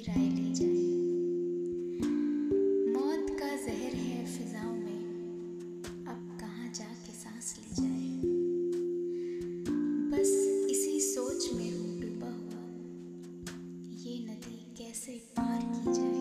भी 0.00 0.06
राय 0.06 0.28
ली 0.28 0.52
जाए। 0.54 0.80
मौत 2.92 3.26
का 3.40 3.48
जहर 3.56 3.94
है 3.94 4.26
फिजाओं 4.26 4.72
में। 4.72 5.02
अब 6.08 6.38
कहा 6.40 6.66
जाके 6.72 7.12
सांस 7.12 7.54
ली 7.58 7.74
जाए? 7.82 8.20
बस 10.10 10.30
इसी 10.70 11.00
सोच 11.00 11.52
में 11.52 11.70
हूँ 11.72 12.00
डूबा 12.00 12.26
हुआ। 12.26 12.64
ये 14.00 14.18
नदी 14.24 14.58
कैसे 14.78 15.12
पार 15.12 15.60
की 15.62 15.92
जाए? 15.92 16.19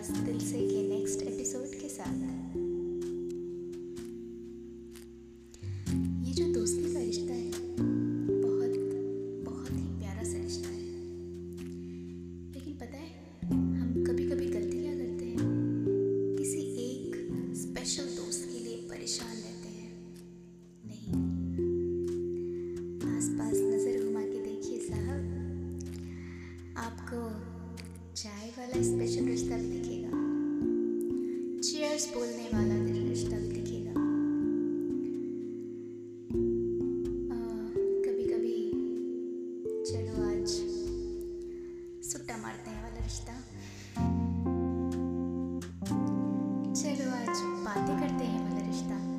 अल्फाज 0.00 0.20
दिल 0.26 0.38
से 0.40 0.58
वाला 28.60 28.82
स्पेशल 28.82 29.24
रिश्ता 29.24 29.56
भी 29.56 29.66
दिखेगा। 29.66 30.08
चीयर्स 31.60 32.06
बोलने 32.14 32.48
वाला 32.54 32.74
दिल 32.86 33.08
रिश्ता 33.08 33.36
भी 33.36 33.48
दिखेगा। 33.48 33.92
कभी 38.04 38.24
कभी 38.24 38.56
चलो 39.84 40.24
आज 40.24 40.48
सुट्टा 42.10 42.36
मारते 42.36 42.70
हैं 42.70 42.82
वाला 42.82 43.04
रिश्ता। 43.04 43.38
चलो 46.74 47.08
आज 47.20 47.40
बातें 47.64 47.96
करते 48.00 48.24
हैं 48.24 48.42
वाला 48.44 48.66
रिश्ता। 48.66 49.09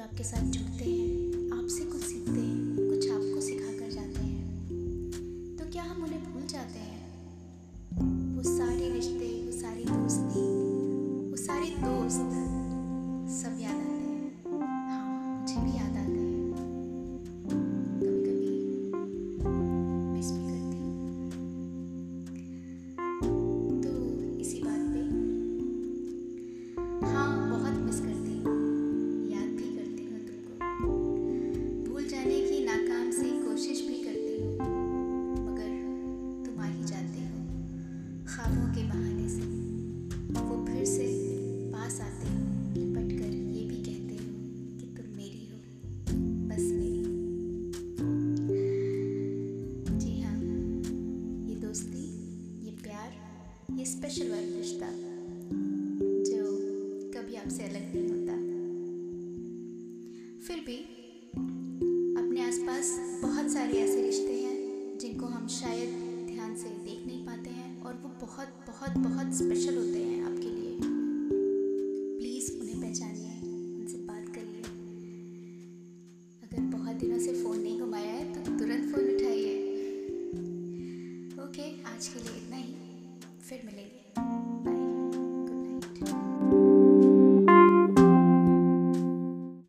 जो 0.00 0.04
आपके 0.04 0.24
साथ 0.24 0.44
जुड़ते 0.52 0.84
हैं 0.84 1.58
आपसे 1.58 1.84
कुछ 1.84 1.99
के 38.80 38.86
बहाने 38.88 39.28
से। 39.28 39.44
वो 40.34 40.56
फिर 40.66 40.84
से 40.84 41.06
पास 41.72 42.00
आते 42.00 42.28
लिपट 42.74 43.08
कर 43.18 43.32
ये 43.54 43.62
भी 43.68 43.78
कहते 43.86 44.14
हो 44.14 44.28
कि 44.78 44.86
तुम 44.96 45.06
मेरी 45.16 45.44
हो, 45.48 45.58
बस 46.48 46.64
मेरी। 46.78 47.02
जी 49.98 50.12
हाँ 50.20 50.36
ये 51.48 51.56
दोस्ती, 51.56 52.04
ये 52.66 52.72
प्यार, 52.82 53.10
ये 53.78 53.84
स्पेशल 53.86 54.30
वाला 54.30 54.56
रिश्ता, 54.56 54.88
जो 56.30 56.42
कभी 57.14 57.34
आपसे 57.36 57.62
अलग 57.64 57.84
नहीं 57.94 58.08
होता। 58.08 58.34
फिर 60.46 60.58
भी 60.66 60.78
अपने 62.16 62.40
आसपास 62.42 62.86
बहुत 63.22 63.46
सारे 63.50 63.74
ऐसे 63.78 64.02
रिश्ते 64.02 64.34
हैं 64.34 64.56
जिनको 64.98 65.26
हम 65.26 65.46
शायद 65.60 65.90
ध्यान 66.26 66.56
से 66.56 66.68
देख 66.84 67.06
नहीं 67.06 67.22
पाते। 67.26 67.39
बहुत 68.30 68.48
बहुत 68.48 68.98
बहुत 68.98 69.34
स्पेशल 69.34 69.76
होते 69.76 69.98
हैं 69.98 70.22
आपके 70.22 70.50
लिए। 70.50 70.78
प्लीज़ 72.18 72.60
उन्हें 72.60 72.80
पहचानिए, 72.80 73.40
उनसे 73.80 73.98
बात 73.98 74.28
करिए। 74.28 74.62
अगर 76.42 76.76
बहुत 76.76 76.96
दिनों 76.96 77.18
से 77.18 77.42
फ़ोन 77.42 77.58
नहीं 77.58 77.80
घुमाया 77.80 78.12
है 78.12 78.32
तो 78.32 78.58
तुरंत 78.58 78.94
फ़ोन 78.94 79.04
उठाइए। 79.04 79.56
ओके 81.42 81.82
आज 81.82 82.08
के 82.08 82.20
लिए 82.20 82.36
इतना 82.36 82.56
ही। 82.56 82.74
फिर 83.48 83.62
मिलेंगे। 83.64 84.49